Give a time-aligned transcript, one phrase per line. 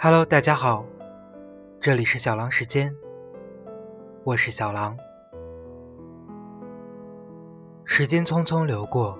[0.00, 0.86] Hello，大家好，
[1.80, 2.94] 这里是小狼时间，
[4.22, 4.96] 我是小狼。
[7.84, 9.18] 时间匆匆流过，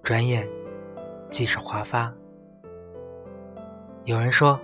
[0.00, 0.48] 转眼
[1.28, 2.14] 即是华发。
[4.04, 4.60] 有人说，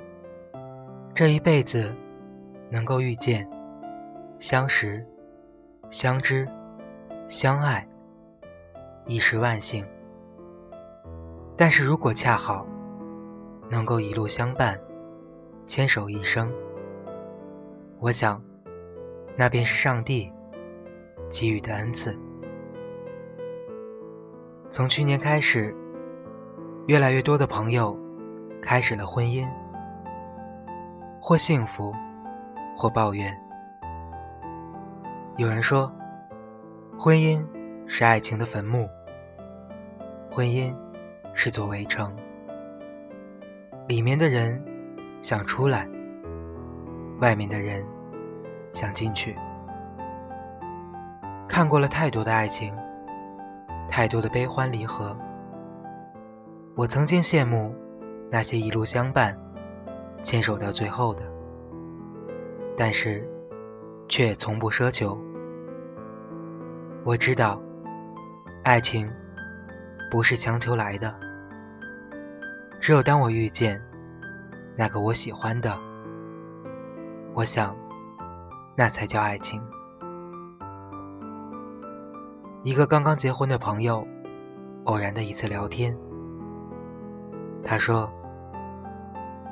[1.13, 1.93] 这一辈子
[2.71, 3.51] 能够遇见、
[4.39, 5.05] 相识、
[5.91, 6.49] 相知、
[7.27, 7.85] 相爱，
[9.07, 9.85] 已是万幸。
[11.57, 12.65] 但是如果恰好
[13.71, 14.79] 能够一路相伴，
[15.67, 16.53] 牵手一生，
[17.99, 18.43] 我想，
[19.37, 20.31] 那便是上帝
[21.31, 22.17] 给予的恩赐。
[24.71, 25.75] 从去年开始，
[26.87, 27.99] 越来越多的朋友
[28.61, 29.49] 开始了婚姻，
[31.21, 31.95] 或幸福，
[32.77, 33.35] 或抱怨。
[35.37, 35.91] 有人说，
[36.99, 37.45] 婚姻
[37.87, 38.89] 是爱情的坟墓，
[40.31, 40.75] 婚姻
[41.33, 42.17] 是座围城，
[43.87, 44.63] 里面的人。
[45.25, 45.89] 想出来，
[47.23, 47.83] 外面的人
[48.75, 49.35] 想进去。
[51.49, 52.77] 看过了太多的爱情，
[53.89, 55.17] 太多的悲欢离合。
[56.75, 57.75] 我曾经羡慕
[58.31, 59.35] 那些一路相伴、
[60.23, 61.23] 牵手到最后的，
[62.77, 63.27] 但是
[64.11, 65.19] 却从不奢求。
[67.03, 67.59] 我知道，
[68.63, 69.11] 爱情
[70.11, 71.15] 不是强求来的，
[72.85, 73.81] 只有当我遇见。
[74.77, 75.75] 那个我喜欢的，
[77.33, 77.75] 我想，
[78.77, 79.59] 那才叫爱情。
[82.63, 84.07] 一个刚刚结婚的朋友，
[84.85, 85.97] 偶然的一次聊天，
[87.63, 88.13] 他说：“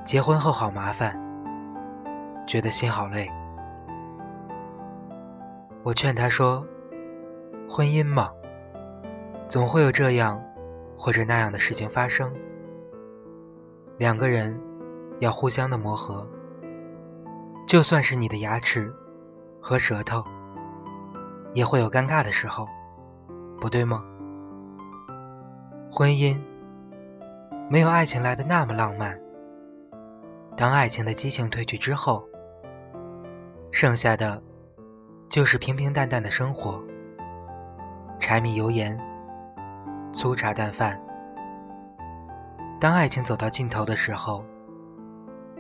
[0.05, 1.19] 结婚后好麻烦，
[2.47, 3.31] 觉得心好累。”
[5.83, 6.67] 我劝他说
[7.67, 8.31] ：“婚姻嘛，
[9.49, 10.39] 总会有这样
[10.99, 12.31] 或者那样的事情发生，
[14.03, 14.61] 两个人。”
[15.23, 16.27] 要互相的磨合，
[17.65, 18.93] 就算是你的牙齿
[19.61, 20.25] 和舌头，
[21.55, 22.67] 也会有尴尬的时候，
[23.61, 24.03] 不对吗？
[25.93, 26.37] 婚姻
[27.71, 29.17] 没有爱情来的那么浪漫。
[30.57, 32.25] 当爱情的激情褪去之后，
[33.71, 34.43] 剩下的
[35.29, 36.83] 就是平平淡淡的生活，
[38.19, 38.99] 柴米油盐，
[40.13, 41.01] 粗茶淡饭。
[42.83, 44.45] 当爱情走到尽头的时候。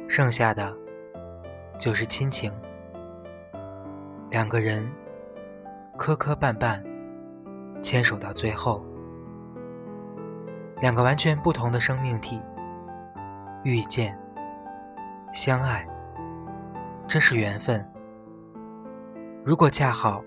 [0.08, 0.76] 剩下的
[1.78, 2.52] 就是亲情，
[4.28, 4.90] 两个人
[5.96, 6.82] 磕磕绊绊，
[7.80, 8.84] 牵手到最后，
[10.80, 12.42] 两个完全不同的生命体
[13.62, 14.18] 遇见、
[15.32, 15.88] 相爱，
[17.06, 17.88] 这是缘分。
[19.44, 20.24] 如果恰好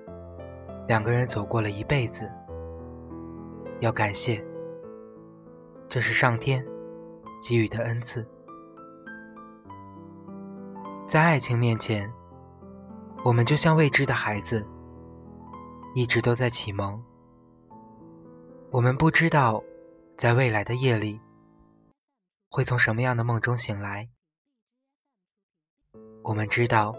[0.87, 2.31] 两个人走过了一辈子，
[3.81, 4.41] 要感谢，
[5.89, 6.65] 这是上天
[7.47, 8.27] 给予的恩赐。
[11.07, 12.11] 在爱情面前，
[13.23, 14.65] 我们就像未知的孩子，
[15.93, 16.99] 一直都在启蒙。
[18.71, 19.63] 我们不知道，
[20.17, 21.21] 在未来的夜里，
[22.49, 24.09] 会从什么样的梦中醒来。
[26.23, 26.95] 我们知道，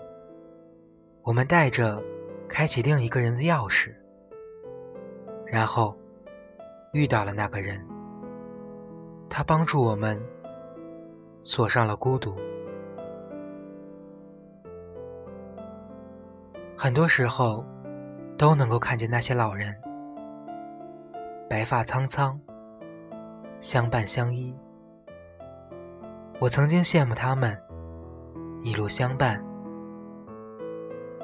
[1.23, 2.01] 我们带着
[2.49, 3.93] 开启另一个人的钥匙，
[5.45, 5.99] 然后
[6.93, 7.85] 遇到了那个人，
[9.29, 10.25] 他帮助我们
[11.49, 12.35] 锁上了孤独。
[16.77, 17.65] 很多时候，
[18.37, 19.73] 都能够看见那些老人，
[21.49, 22.37] 白发苍苍，
[23.61, 24.53] 相伴相依。
[26.41, 27.57] 我曾经羡慕他们
[28.65, 29.41] 一路相伴。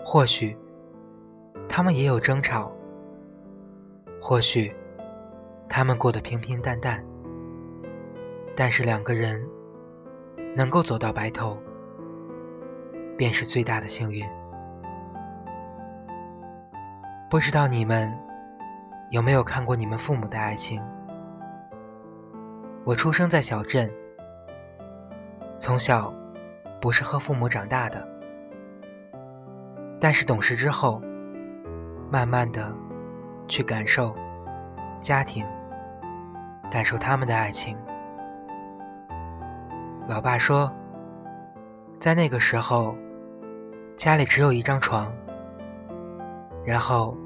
[0.06, 0.56] 或许
[1.68, 2.72] 他们也有争吵，
[4.22, 4.72] 或许
[5.68, 7.04] 他们过得平平淡淡，
[8.54, 9.44] 但是两个人
[10.54, 11.56] 能够走到白头，
[13.16, 14.22] 便是最大的幸运。
[17.30, 18.12] 不知道你们
[19.10, 20.82] 有没有看过你们父母的爱情？
[22.84, 23.90] 我出生在小镇，
[25.58, 26.12] 从小
[26.80, 28.06] 不是和父母长大的，
[29.98, 31.00] 但是懂事之后，
[32.10, 32.70] 慢慢的
[33.48, 34.14] 去感受
[35.00, 35.46] 家庭，
[36.70, 37.78] 感受他们的爱情。
[40.08, 40.70] 老爸说，
[42.00, 42.96] 在那个时候，
[43.96, 45.12] 家里只有一张床。
[46.64, 47.16] 然后，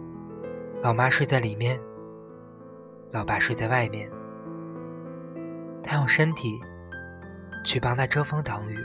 [0.82, 1.81] 老妈睡在里面，
[3.11, 4.11] 老爸睡在外面。
[5.82, 6.61] 他用身体
[7.64, 8.76] 去帮他遮风挡雨。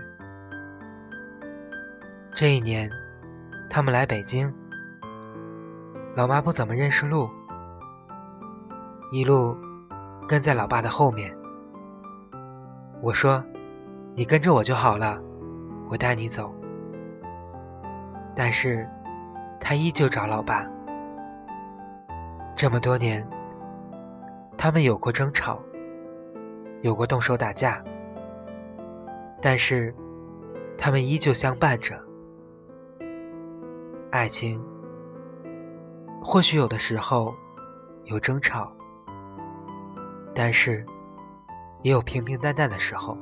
[2.33, 2.89] 这一年，
[3.69, 4.53] 他们来北京，
[6.15, 7.29] 老妈不怎么认识路，
[9.11, 9.57] 一路
[10.27, 11.35] 跟在老爸的后面。
[13.01, 13.43] 我说
[14.21, 15.19] ：“你跟着我就好了，
[15.89, 16.53] 我带你走。”
[18.37, 18.87] 但是，
[19.59, 20.63] 他依旧找老爸。
[22.55, 23.27] 这么多年，
[24.59, 25.59] 他们有过争吵，
[26.83, 27.83] 有过动手打架，
[29.41, 29.91] 但是，
[30.77, 31.99] 他们依旧相伴着。
[34.11, 34.63] 爱情，
[36.23, 37.33] 或许有的时候
[38.03, 38.71] 有争吵，
[40.35, 40.85] 但是，
[41.81, 43.17] 也有平平淡淡的时候。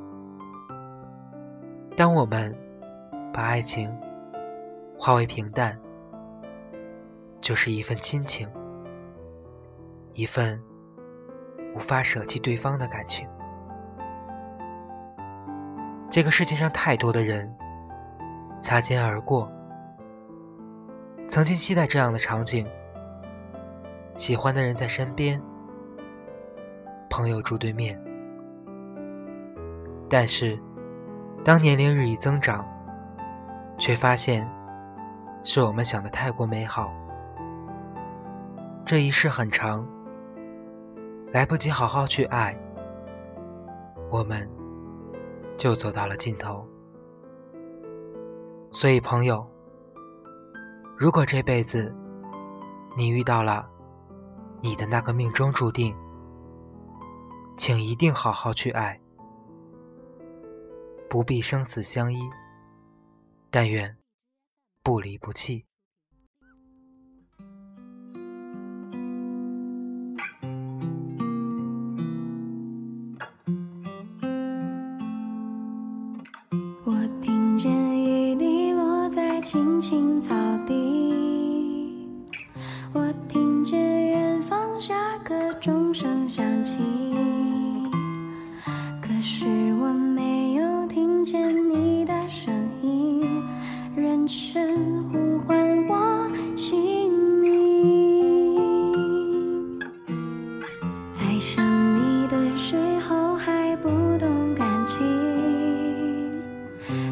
[2.00, 2.56] 当我们
[3.30, 3.94] 把爱情
[4.98, 5.78] 化为平淡，
[7.42, 8.48] 就是一份亲情。
[10.14, 10.58] 一份
[11.74, 13.28] 无法舍弃对方的感情。
[16.08, 17.54] 这个世界上太多的人
[18.62, 19.52] 擦肩而过，
[21.28, 22.66] 曾经期待这样的场景：
[24.16, 25.38] 喜欢的人在身边，
[27.10, 28.02] 朋友住对面。
[30.08, 30.58] 但是，
[31.44, 32.66] 当年龄日益增长，
[33.78, 34.48] 却发现
[35.42, 36.92] 是我们想的太过美好。
[38.84, 39.86] 这一世很长。
[41.32, 42.58] 来不及好好去爱，
[44.10, 44.50] 我们
[45.56, 46.66] 就走到了尽头。
[48.72, 49.48] 所以，朋友，
[50.98, 51.94] 如果这辈子
[52.96, 53.64] 你遇到了
[54.60, 55.94] 你的那个命中注定，
[57.56, 58.99] 请一定好好去爱，
[61.10, 62.18] 不必生死相依，
[63.50, 63.98] 但愿
[64.84, 65.66] 不离不弃。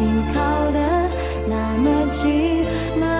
[0.00, 0.80] 心靠得
[1.46, 2.64] 那么近，
[2.98, 3.19] 那。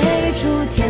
[0.00, 0.81] 追逐天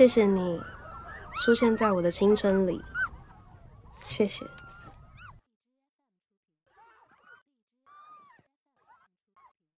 [0.00, 0.58] 谢谢你
[1.44, 2.82] 出现在我的青春里，
[4.02, 4.46] 谢谢。